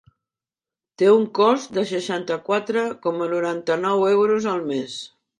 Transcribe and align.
Té 1.01 1.09
un 1.17 1.25
cost 1.39 1.75
de 1.77 1.83
seixanta-quatre 1.91 2.85
coma 3.03 3.27
noranta-nou 3.33 4.07
euros 4.13 4.49
al 4.55 4.65
mes. 4.71 4.97